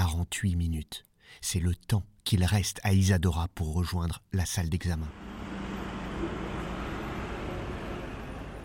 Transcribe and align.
48 0.00 0.56
minutes. 0.56 1.04
C'est 1.42 1.60
le 1.60 1.74
temps 1.74 2.04
qu'il 2.24 2.42
reste 2.42 2.80
à 2.84 2.94
Isadora 2.94 3.48
pour 3.54 3.74
rejoindre 3.74 4.22
la 4.32 4.46
salle 4.46 4.70
d'examen. 4.70 5.10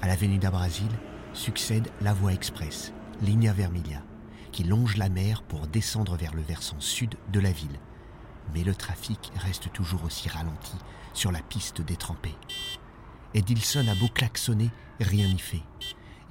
À 0.02 0.08
l'Avenida 0.08 0.50
Brasil 0.50 0.88
succède 1.34 1.90
la 2.00 2.14
voie 2.14 2.32
express, 2.32 2.94
Linea 3.22 3.52
Vermiglia, 3.52 4.02
qui 4.54 4.64
longe 4.64 4.96
la 4.96 5.10
mer 5.10 5.44
pour 5.44 5.68
descendre 5.68 6.16
vers 6.16 6.34
le 6.34 6.42
versant 6.42 6.80
sud 6.80 7.16
de 7.34 7.42
la 7.42 7.52
ville. 7.52 7.80
Mais 8.54 8.64
le 8.64 8.74
trafic 8.74 9.34
reste 9.36 9.74
toujours 9.74 10.06
aussi 10.06 10.30
ralenti 10.30 10.78
sur 11.14 11.34
la 11.34 11.42
piste 11.42 11.82
détrempée. 11.82 12.36
Edilson 13.34 13.90
a 13.90 13.96
beau 13.96 14.08
klaxonner, 14.08 14.70
rien 15.02 15.28
n'y 15.28 15.40
fait. 15.40 15.64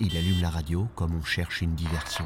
Il 0.00 0.16
allume 0.16 0.40
la 0.40 0.48
radio 0.48 0.88
comme 0.94 1.14
on 1.14 1.22
cherche 1.22 1.60
une 1.60 1.74
diversion. 1.74 2.24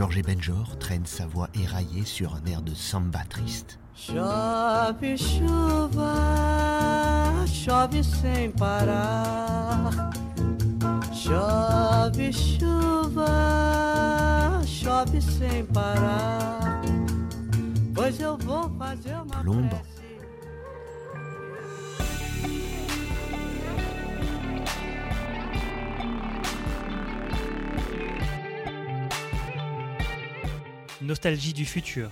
Georges 0.00 0.22
Benjor 0.22 0.78
traîne 0.78 1.04
sa 1.04 1.26
voix 1.26 1.50
éraillée 1.52 2.06
sur 2.06 2.34
un 2.34 2.42
air 2.46 2.62
de 2.62 2.72
samba 2.72 3.22
triste. 3.28 3.78
Chove 3.94 5.18
chuva, 5.18 6.14
chove 7.44 8.02
sem 8.02 8.50
parar. 8.50 10.10
Chove 11.12 12.32
chuva, 12.32 13.28
chove 14.64 15.20
sem 15.20 15.66
parar. 15.66 16.80
Pois 17.94 18.18
eu 18.20 18.38
vou 18.38 18.70
fazer 18.78 19.16
uma. 19.16 19.82
Nostalgie 31.10 31.54
du 31.54 31.64
futur, 31.64 32.08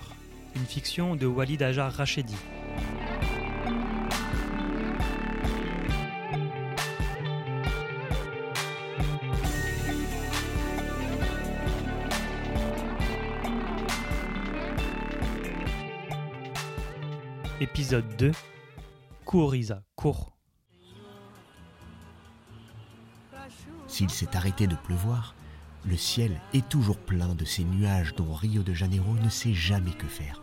une 0.57 0.65
fiction 0.65 1.15
de 1.15 1.25
Walid 1.25 1.63
Ajar 1.63 1.89
Rachedi. 1.89 2.35
Épisode 17.61 18.17
2 18.17 18.33
Cours 19.23 19.55
Isa, 19.55 19.81
cours. 19.95 20.33
S'il 23.87 24.09
s'est 24.09 24.35
arrêté 24.35 24.67
de 24.67 24.75
pleuvoir, 24.75 25.35
le 25.85 25.97
ciel 25.97 26.39
est 26.53 26.67
toujours 26.67 26.97
plein 26.97 27.35
de 27.35 27.45
ces 27.45 27.63
nuages 27.63 28.13
dont 28.15 28.33
Rio 28.33 28.63
de 28.63 28.73
Janeiro 28.73 29.15
ne 29.23 29.29
sait 29.29 29.53
jamais 29.53 29.91
que 29.91 30.07
faire. 30.07 30.41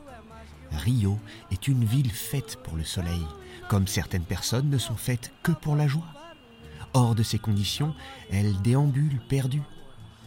Rio 0.72 1.18
est 1.50 1.68
une 1.68 1.84
ville 1.84 2.10
faite 2.10 2.58
pour 2.64 2.76
le 2.76 2.84
soleil, 2.84 3.24
comme 3.68 3.86
certaines 3.86 4.24
personnes 4.24 4.70
ne 4.70 4.78
sont 4.78 4.96
faites 4.96 5.32
que 5.42 5.52
pour 5.52 5.76
la 5.76 5.86
joie. 5.86 6.06
Hors 6.94 7.14
de 7.14 7.22
ces 7.22 7.38
conditions, 7.38 7.94
elle 8.30 8.60
déambule 8.62 9.20
perdue. 9.28 9.62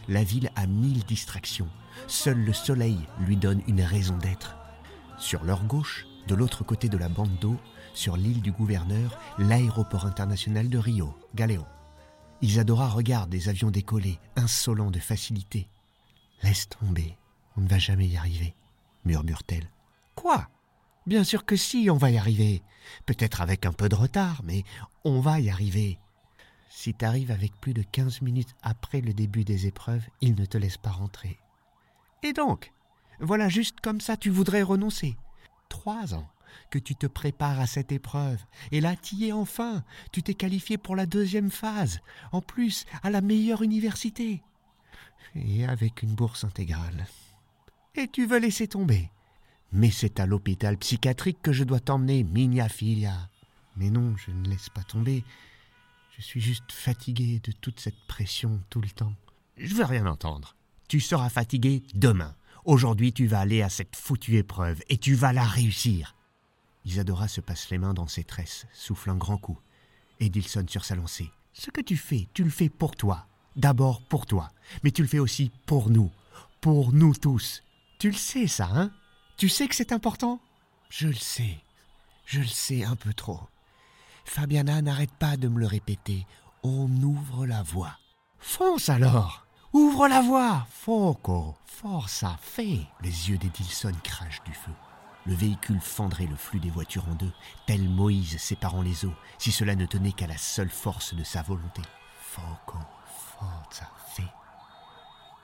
La 0.08 0.24
ville 0.24 0.52
a 0.56 0.68
mille 0.68 1.04
distractions. 1.06 1.70
Seul 2.08 2.38
le 2.38 2.54
soleil 2.54 3.00
lui 3.26 3.36
donne 3.36 3.62
une 3.68 3.82
raison 3.82 4.18
d'être. 4.18 4.56
Sur 5.18 5.44
leur 5.44 5.64
gauche, 5.66 6.06
de 6.28 6.36
l'autre 6.36 6.64
côté 6.64 6.88
de 6.88 6.98
la 6.98 7.10
bande 7.10 7.38
d'eau, 7.42 7.58
sur 7.94 8.16
l'île 8.16 8.42
du 8.42 8.52
gouverneur, 8.52 9.20
l'aéroport 9.40 10.06
international 10.06 10.70
de 10.70 10.78
Rio, 10.78 11.14
Galeão. 11.36 11.66
Isadora 12.42 12.88
regarde 12.88 13.34
les 13.34 13.50
avions 13.50 13.72
décoller, 13.72 14.20
insolents 14.36 14.92
de 14.92 15.00
facilité. 15.00 15.68
Laisse 16.42 16.70
tomber, 16.70 17.18
on 17.58 17.62
ne 17.62 17.68
va 17.68 17.80
jamais 17.80 18.08
y 18.08 18.16
arriver, 18.16 18.56
murmure-t-elle. 19.04 19.70
Quoi? 20.16 20.48
Bien 21.06 21.24
sûr 21.24 21.46
que 21.46 21.56
si, 21.56 21.90
on 21.90 21.98
va 21.98 22.12
y 22.12 22.18
arriver. 22.18 22.62
Peut-être 23.06 23.42
avec 23.42 23.66
un 23.66 23.74
peu 23.74 23.90
de 23.90 23.96
retard, 23.96 24.42
mais 24.44 24.64
on 25.04 25.20
va 25.20 25.40
y 25.40 25.50
arriver. 25.50 26.00
Si 26.70 26.94
t'arrives 26.94 27.32
avec 27.32 27.60
plus 27.60 27.74
de 27.74 27.82
15 27.82 28.22
minutes 28.22 28.56
après 28.62 29.02
le 29.02 29.14
début 29.14 29.44
des 29.44 29.68
épreuves, 29.68 30.06
ils 30.22 30.36
ne 30.36 30.46
te 30.46 30.58
laissent 30.58 30.78
pas 30.78 30.92
rentrer. 30.92 31.40
Et 32.24 32.32
donc? 32.32 32.72
Voilà 33.20 33.50
juste 33.50 33.82
comme 33.82 34.00
ça 34.00 34.16
tu 34.16 34.30
voudrais 34.30 34.62
renoncer? 34.62 35.18
Trois 35.68 36.14
ans 36.14 36.30
que 36.70 36.80
tu 36.80 36.96
te 36.96 37.08
prépares 37.08 37.60
à 37.60 37.68
cette 37.68 37.92
épreuve. 37.92 38.40
Et 38.72 38.82
là, 38.82 38.96
t'y 38.96 39.28
es 39.28 39.32
enfin. 39.32 39.84
Tu 40.12 40.24
t'es 40.24 40.34
qualifié 40.34 40.78
pour 40.78 40.96
la 40.96 41.06
deuxième 41.06 41.52
phase. 41.52 42.00
En 42.32 42.42
plus, 42.42 42.86
à 43.04 43.10
la 43.10 43.22
meilleure 43.22 43.62
université. 43.62 44.42
Et 45.36 45.66
avec 45.66 46.02
une 46.02 46.16
bourse 46.16 46.44
intégrale. 46.44 47.08
Et 47.96 48.08
tu 48.08 48.26
veux 48.26 48.40
laisser 48.40 48.68
tomber. 48.68 49.10
Mais 49.72 49.92
c'est 49.92 50.20
à 50.20 50.26
l'hôpital 50.26 50.78
psychiatrique 50.78 51.42
que 51.42 51.54
je 51.54 51.64
dois 51.64 51.80
t'emmener, 51.80 52.24
Minia 52.24 52.70
Filia. 52.70 53.30
Mais 53.78 53.90
non, 53.90 54.16
je 54.18 54.32
ne 54.32 54.48
laisse 54.50 54.70
pas 54.70 54.84
tomber. 54.84 55.24
Je 56.18 56.22
suis 56.22 56.42
juste 56.42 56.72
fatigué 56.72 57.40
de 57.44 57.52
toute 57.52 57.80
cette 57.80 58.00
pression 58.08 58.60
tout 58.70 58.82
le 58.82 58.90
temps. 58.90 59.14
Je 59.58 59.74
veux 59.76 59.86
rien 59.86 60.06
entendre. 60.06 60.56
Tu 60.88 61.00
seras 61.00 61.30
fatigué 61.30 61.84
demain. 61.94 62.36
Aujourd'hui, 62.66 63.14
tu 63.14 63.28
vas 63.28 63.40
aller 63.40 63.62
à 63.62 63.70
cette 63.70 63.96
foutue 63.96 64.38
épreuve 64.38 64.82
et 64.90 64.98
tu 64.98 65.14
vas 65.14 65.34
la 65.34 65.44
réussir. 65.44 66.16
Isadora 66.86 67.28
se 67.28 67.42
passe 67.42 67.70
les 67.70 67.78
mains 67.78 67.94
dans 67.94 68.08
ses 68.08 68.24
tresses, 68.24 68.66
souffle 68.74 69.10
un 69.10 69.16
grand 69.16 69.38
coup. 69.38 69.60
Edilson 70.20 70.66
sur 70.68 70.86
sa 70.86 70.96
lancée. 70.96 71.32
Ce 71.54 71.72
que 71.72 71.82
tu 71.82 71.98
fais, 71.98 72.28
tu 72.34 72.44
le 72.44 72.50
fais 72.50 72.70
pour 72.70 72.96
toi. 72.96 73.28
D'abord 73.56 74.02
pour 74.04 74.26
toi. 74.26 74.50
Mais 74.84 74.92
tu 74.92 75.02
le 75.02 75.08
fais 75.08 75.20
aussi 75.20 75.52
pour 75.66 75.90
nous. 75.90 76.12
Pour 76.62 76.94
nous 76.94 77.14
tous. 77.14 77.64
Tu 78.00 78.10
le 78.10 78.16
sais, 78.18 78.48
ça, 78.48 78.70
hein? 78.74 78.92
Tu 79.38 79.50
sais 79.50 79.68
que 79.68 79.76
c'est 79.76 79.92
important? 79.92 80.40
Je 80.90 81.08
le 81.08 81.14
sais. 81.14 81.58
Je 82.26 82.40
le 82.40 82.48
sais 82.48 82.84
un 82.84 82.96
peu 82.96 83.14
trop. 83.14 83.42
Fabiana 84.26 84.82
n'arrête 84.82 85.12
pas 85.12 85.38
de 85.38 85.48
me 85.48 85.60
le 85.60 85.66
répéter. 85.66 86.26
On 86.64 86.90
ouvre 87.02 87.46
la 87.46 87.64
voie. 87.64 87.98
Fonce 88.38 88.90
alors 88.90 89.46
Ouvre 89.74 90.08
la 90.08 90.22
voie 90.22 90.66
Foco 90.72 91.56
Força 91.66 92.38
Fais 92.42 92.80
Les 93.02 93.30
yeux 93.30 93.38
d'Edilson 93.38 93.94
crachent 94.04 94.44
du 94.44 94.54
feu. 94.54 94.72
Le 95.26 95.34
véhicule 95.34 95.82
fendrait 95.82 96.26
le 96.26 96.36
flux 96.36 96.60
des 96.60 96.70
voitures 96.70 97.08
en 97.10 97.16
deux, 97.16 97.32
tel 97.66 97.90
Moïse 97.90 98.38
séparant 98.38 98.82
les 98.82 99.06
eaux, 99.06 99.16
si 99.38 99.52
cela 99.52 99.76
ne 99.76 99.86
tenait 99.86 100.14
qu'à 100.14 100.28
la 100.28 100.38
seule 100.38 100.70
force 100.70 101.14
de 101.14 101.24
sa 101.24 101.42
volonté. 101.42 101.82
Foco 102.22 102.78
Forza 103.06 103.90
Fais 104.14 104.32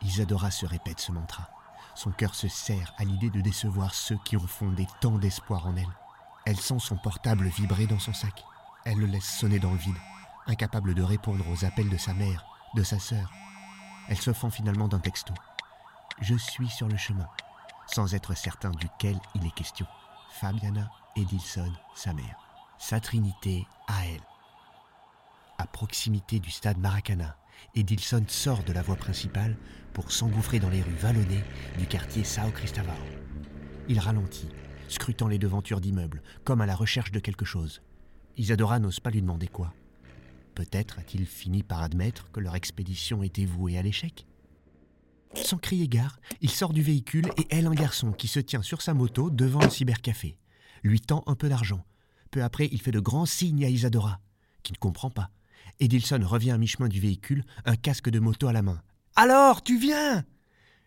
Isadora 0.02 0.52
se 0.52 0.66
répète 0.66 1.00
ce 1.00 1.12
mantra. 1.12 1.50
Son 1.96 2.12
cœur 2.12 2.36
se 2.36 2.47
serre 2.47 2.94
à 2.97 3.03
l'idée 3.03 3.30
de 3.30 3.41
décevoir 3.41 3.94
ceux 3.94 4.18
qui 4.25 4.38
ont 4.38 4.47
fondé 4.47 4.88
tant 5.02 5.18
d'espoir 5.18 5.66
en 5.68 5.75
elle. 5.75 5.97
Elle 6.46 6.59
sent 6.59 6.80
son 6.80 6.97
portable 6.97 7.47
vibrer 7.47 7.88
dans 7.88 8.00
son 8.00 8.13
sac. 8.13 8.44
Elle 8.86 9.00
le 9.00 9.07
laisse 9.07 9.40
sonner 9.40 9.59
dans 9.59 9.72
le 9.72 9.78
vide, 9.78 9.97
incapable 10.47 10.94
de 10.94 11.02
répondre 11.02 11.46
aux 11.50 11.66
appels 11.66 11.90
de 11.90 11.97
sa 11.97 12.13
mère, 12.13 12.46
de 12.75 12.84
sa 12.84 13.00
sœur. 13.00 13.31
Elle 14.09 14.22
se 14.22 14.34
fend 14.34 14.52
finalement 14.52 14.88
d'un 14.88 15.00
texto. 15.00 15.34
Je 16.22 16.36
suis 16.36 16.69
sur 16.69 16.88
le 16.88 16.97
chemin, 16.97 17.28
sans 17.88 18.13
être 18.13 18.35
certain 18.35 18.72
duquel 18.72 19.18
il 19.35 19.46
est 19.46 19.56
question. 19.56 19.85
Fabiana, 20.31 20.90
Edilson, 21.16 21.72
sa 21.96 22.13
mère. 22.13 22.38
Sa 22.78 23.00
trinité 23.00 23.66
à 23.88 24.06
elle. 24.07 24.22
À 25.57 25.66
proximité 25.66 26.40
du 26.40 26.51
stade 26.51 26.78
Maracana, 26.78 27.38
Edilson 27.74 28.25
sort 28.28 28.63
de 28.63 28.74
la 28.74 28.81
voie 28.81 28.97
principale 28.97 29.57
pour 29.94 30.12
s'engouffrer 30.12 30.59
dans 30.59 30.69
les 30.69 30.81
rues 30.81 30.95
vallonnées 30.95 31.44
du 31.78 31.88
quartier 31.88 32.24
Sao 32.24 32.51
Cristóvão. 32.51 32.94
Il 33.88 34.00
ralentit, 34.00 34.50
scrutant 34.90 35.28
les 35.28 35.40
devantures 35.40 35.79
d'immeubles, 35.79 36.22
comme 36.44 36.62
à 36.62 36.66
la 36.66 36.75
recherche 36.75 37.12
de 37.12 37.19
quelque 37.19 37.45
chose. 37.45 37.81
Isadora 38.38 38.79
n'ose 38.79 39.00
pas 39.00 39.12
lui 39.12 39.22
demander 39.22 39.47
quoi. 39.47 39.74
Peut-être 40.53 41.00
a-t-il 41.00 41.25
fini 41.25 41.63
par 41.63 41.81
admettre 41.81 42.31
que 42.31 42.40
leur 42.40 42.56
expédition 42.56 43.24
était 43.24 43.45
vouée 43.45 43.78
à 43.78 43.81
l'échec 43.81 44.25
Sans 45.33 45.57
crier 45.57 45.88
gare, 45.88 46.19
il 46.42 46.50
sort 46.50 46.74
du 46.74 46.81
véhicule 46.81 47.30
et 47.38 47.48
elle 47.50 47.68
un 47.68 47.74
garçon 47.74 48.12
qui 48.12 48.27
se 48.27 48.39
tient 48.39 48.62
sur 48.62 48.81
sa 48.81 48.94
moto 48.94 49.30
devant 49.30 49.62
un 49.62 49.69
cybercafé, 49.69 50.38
lui 50.83 51.01
tend 51.01 51.24
un 51.27 51.36
peu 51.36 51.50
d'argent. 51.50 51.83
Peu 52.31 52.44
après, 52.44 52.69
il 52.72 52.81
fait 52.81 52.92
de 52.92 53.00
grands 53.00 53.25
signes 53.25 53.66
à 53.66 53.69
Isadora, 53.69 54.19
qui 54.63 54.72
ne 54.74 54.77
comprend 54.77 55.10
pas. 55.10 55.30
Edilson 55.80 56.22
revient 56.24 56.51
à 56.51 56.57
mi-chemin 56.57 56.88
du 56.88 57.00
véhicule, 57.00 57.44
un 57.66 57.75
casque 57.75 58.10
de 58.10 58.19
moto 58.19 58.48
à 58.48 58.54
la 58.54 58.62
main. 58.62 58.81
Alors, 59.16 59.62
tu 59.62 59.77
viens 59.77 60.24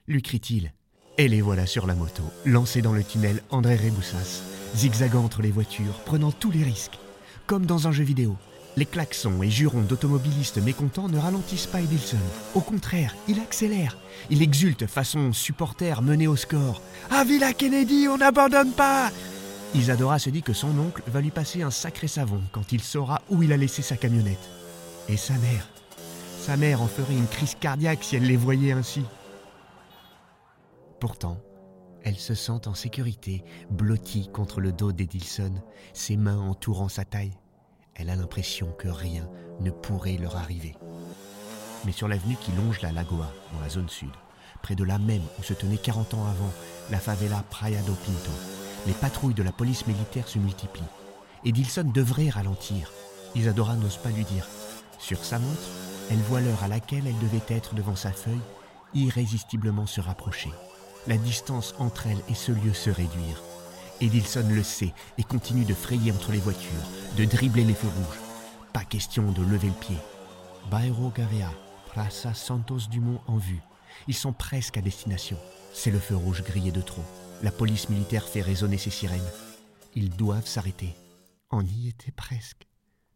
lui 0.09 0.23
crie-t-il. 0.23 0.73
Et 1.19 1.29
les 1.29 1.43
voilà 1.43 1.67
sur 1.67 1.87
la 1.87 1.95
moto, 1.95 2.23
lancés 2.47 2.83
dans 2.83 2.93
le 2.93 3.05
tunnel 3.05 3.43
André 3.51 3.77
Reboussas, 3.77 4.43
zigzagant 4.75 5.25
entre 5.25 5.43
les 5.43 5.51
voitures, 5.51 6.01
prenant 6.07 6.33
tous 6.33 6.51
les 6.51 6.63
risques. 6.63 6.99
Comme 7.47 7.67
dans 7.67 7.87
un 7.89 7.93
jeu 7.93 8.05
vidéo, 8.05 8.37
les 8.79 8.87
klaxons 8.87 9.43
et 9.43 9.51
jurons 9.51 9.83
d'automobilistes 9.83 10.63
mécontents 10.63 11.09
ne 11.09 11.19
ralentissent 11.19 11.67
pas 11.67 11.81
Edilson. 11.81 12.17
Au 12.55 12.61
contraire, 12.61 13.17
il 13.27 13.41
accélère. 13.41 13.99
Il 14.31 14.41
exulte 14.41 14.87
façon 14.87 15.33
supporter 15.33 16.01
mené 16.01 16.29
au 16.29 16.37
score. 16.37 16.81
À 17.11 17.25
Villa 17.25 17.53
Kennedy, 17.53 18.07
on 18.09 18.19
n'abandonne 18.19 18.71
pas 18.73 19.11
Isadora 19.75 20.19
se 20.19 20.31
dit 20.31 20.43
que 20.43 20.53
son 20.53 20.79
oncle 20.79 21.03
va 21.09 21.21
lui 21.21 21.31
passer 21.31 21.63
un 21.63 21.71
sacré 21.71 22.07
savon 22.07 22.41
quand 22.53 22.73
il 22.73 22.81
saura 22.81 23.21
où 23.29 23.43
il 23.43 23.53
a 23.53 23.57
laissé 23.57 23.83
sa 23.83 23.97
camionnette. 23.97 24.49
Et 25.09 25.17
sa 25.17 25.35
mère 25.35 25.69
Sa 26.41 26.57
mère 26.57 26.81
en 26.81 26.87
ferait 26.87 27.15
une 27.15 27.27
crise 27.27 27.57
cardiaque 27.59 28.05
si 28.05 28.17
elle 28.17 28.27
les 28.27 28.37
voyait 28.37 28.73
ainsi. 28.73 29.03
Pourtant, 31.01 31.39
elle 32.05 32.17
se 32.17 32.35
sent 32.35 32.67
en 32.67 32.75
sécurité, 32.75 33.45
blottie 33.71 34.31
contre 34.33 34.61
le 34.61 34.73
dos 34.73 34.93
d'Edilson, 34.93 35.53
ses 35.93 36.17
mains 36.17 36.39
entourant 36.39 36.89
sa 36.89 37.05
taille. 37.05 37.37
Elle 37.99 38.11
a 38.11 38.17
l'impression 38.17 38.69
que 38.79 38.89
rien 38.89 39.29
ne 39.61 39.71
pourrait 39.71 40.17
leur 40.17 40.37
arriver. 40.37 40.77
Mais 41.85 41.93
sur 41.93 42.09
l'avenue 42.09 42.37
qui 42.41 42.53
longe 42.53 42.81
la 42.81 42.93
Lagoa, 42.93 43.33
dans 43.53 43.61
la 43.61 43.69
zone 43.69 43.89
sud, 43.89 44.11
près 44.63 44.77
de 44.77 44.85
là 44.85 44.99
même 44.99 45.23
où 45.39 45.43
se 45.43 45.53
tenait 45.53 45.79
40 45.79 46.15
ans 46.15 46.27
avant 46.27 46.53
la 46.91 46.99
favela 46.99 47.45
Praia 47.51 47.81
do 47.83 47.95
Pinto, 47.95 48.31
les 48.87 48.93
patrouilles 48.93 49.35
de 49.35 49.43
la 49.43 49.53
police 49.53 49.87
militaire 49.87 50.29
se 50.29 50.39
multiplient. 50.39 50.83
Edilson 51.45 51.91
devrait 51.93 52.31
ralentir. 52.31 52.93
Isadora 53.35 53.75
n'ose 53.75 53.97
pas 53.97 54.11
lui 54.11 54.25
dire. 54.25 54.47
Sur 54.99 55.25
sa 55.25 55.39
montre, 55.39 55.69
elle 56.11 56.19
voit 56.19 56.41
l'heure 56.41 56.63
à 56.63 56.69
laquelle 56.69 57.07
elle 57.07 57.19
devait 57.19 57.55
être 57.55 57.75
devant 57.75 57.97
sa 57.97 58.13
feuille, 58.13 58.41
irrésistiblement 58.95 59.87
se 59.87 60.01
rapprocher. 60.01 60.51
La 61.07 61.17
distance 61.17 61.75
entre 61.79 62.07
elle 62.07 62.23
et 62.29 62.35
ce 62.35 62.53
lieu 62.53 62.73
se 62.73 62.91
réduire. 62.91 63.43
Edilson 64.01 64.49
le 64.49 64.63
sait 64.63 64.95
et 65.19 65.25
continue 65.25 65.65
de 65.65 65.75
frayer 65.75 66.13
entre 66.13 66.31
les 66.31 66.39
voitures, 66.39 66.71
de 67.17 67.25
dribbler 67.25 67.65
les 67.65 67.75
feux 67.75 67.89
rouges. 67.89 68.19
Pas 68.73 68.85
question 68.85 69.33
de 69.33 69.43
lever 69.43 69.69
le 69.69 69.75
pied. 69.75 69.97
Bairro 70.71 71.11
Gavea, 71.11 71.53
Plaza 71.93 72.33
Santos 72.35 72.89
Dumont 72.91 73.21
en 73.27 73.39
vue. 73.39 73.61
Ils 74.07 74.15
sont 74.15 74.33
presque 74.33 74.77
à 74.77 74.83
destination. 74.83 75.39
C'est 75.73 75.91
le 75.91 75.99
feu 75.99 76.15
rouge 76.15 76.45
grillé 76.45 76.71
de 76.71 76.81
trop. 76.81 77.05
La 77.43 77.51
police 77.51 77.89
militaire 77.89 78.29
fait 78.29 78.43
résonner 78.43 78.79
ses 78.79 78.91
sirènes. 78.91 79.21
Ils 79.95 80.11
doivent 80.11 80.47
s'arrêter. 80.47 80.95
On 81.51 81.65
y 81.65 81.89
était 81.89 82.13
presque. 82.13 82.67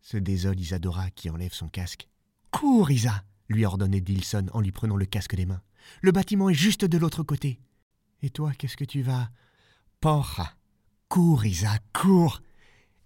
Se 0.00 0.16
désole 0.16 0.58
Isadora 0.58 1.10
qui 1.10 1.30
enlève 1.30 1.52
son 1.52 1.68
casque. 1.68 2.08
Cours, 2.50 2.90
Isa 2.90 3.22
lui 3.48 3.64
ordonnait 3.64 4.00
Dilson 4.00 4.46
en 4.52 4.60
lui 4.60 4.72
prenant 4.72 4.96
le 4.96 5.06
casque 5.06 5.36
des 5.36 5.46
mains. 5.46 5.62
Le 6.00 6.10
bâtiment 6.10 6.48
est 6.48 6.54
juste 6.54 6.84
de 6.84 6.98
l'autre 6.98 7.22
côté. 7.22 7.60
Et 8.22 8.30
toi, 8.30 8.52
qu'est-ce 8.56 8.76
que 8.76 8.84
tu 8.84 9.02
vas? 9.02 9.30
Porra 10.00 10.54
Cours, 11.12 11.44
Isa, 11.44 11.76
cours 11.92 12.40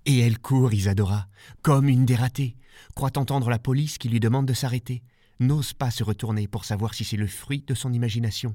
Et 0.04 0.20
elle 0.20 0.38
court, 0.38 0.72
Isadora, 0.72 1.26
comme 1.62 1.88
une 1.88 2.06
dératée, 2.06 2.54
croit 2.94 3.18
entendre 3.18 3.50
la 3.50 3.58
police 3.58 3.98
qui 3.98 4.08
lui 4.08 4.20
demande 4.20 4.46
de 4.46 4.54
s'arrêter, 4.54 5.02
n'ose 5.40 5.72
pas 5.72 5.90
se 5.90 6.04
retourner 6.04 6.46
pour 6.46 6.64
savoir 6.64 6.94
si 6.94 7.02
c'est 7.02 7.16
le 7.16 7.26
fruit 7.26 7.64
de 7.66 7.74
son 7.74 7.92
imagination, 7.92 8.54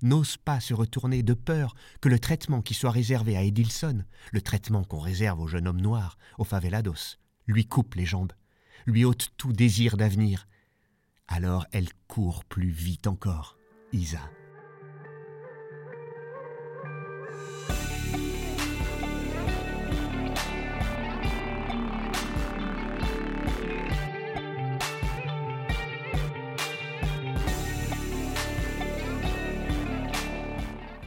n'ose 0.00 0.36
pas 0.36 0.60
se 0.60 0.74
retourner 0.74 1.24
de 1.24 1.34
peur 1.34 1.74
que 2.00 2.08
le 2.08 2.20
traitement 2.20 2.62
qui 2.62 2.74
soit 2.74 2.92
réservé 2.92 3.36
à 3.36 3.42
Edilson, 3.42 4.04
le 4.30 4.40
traitement 4.40 4.84
qu'on 4.84 5.00
réserve 5.00 5.40
aux 5.40 5.48
jeunes 5.48 5.66
hommes 5.66 5.80
noirs, 5.80 6.16
aux 6.38 6.44
favelados, 6.44 7.18
lui 7.48 7.66
coupe 7.66 7.96
les 7.96 8.06
jambes, 8.06 8.32
lui 8.86 9.04
ôte 9.04 9.30
tout 9.36 9.52
désir 9.52 9.96
d'avenir. 9.96 10.46
Alors 11.26 11.66
elle 11.72 11.88
court 12.06 12.44
plus 12.44 12.70
vite 12.70 13.08
encore, 13.08 13.58
Isa. 13.92 14.20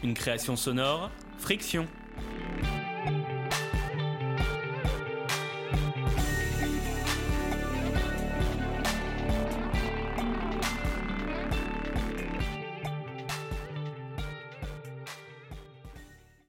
Une 0.08 0.14
création 0.14 0.56
sonore, 0.56 1.12
Friction. 1.38 1.86